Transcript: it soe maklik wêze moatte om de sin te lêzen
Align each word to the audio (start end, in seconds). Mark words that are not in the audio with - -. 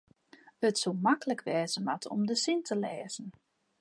it 0.67 0.77
soe 0.81 0.97
maklik 1.05 1.41
wêze 1.47 1.79
moatte 1.87 2.07
om 2.15 2.21
de 2.29 2.35
sin 2.43 2.59
te 2.67 2.75
lêzen 2.83 3.27